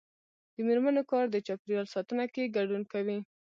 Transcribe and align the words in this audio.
د 0.55 0.55
میرمنو 0.67 1.01
کار 1.11 1.25
د 1.31 1.35
چاپیریال 1.47 1.87
ساتنه 1.93 2.25
کې 2.33 2.53
ګډون 2.57 2.81
کوي. 2.91 3.17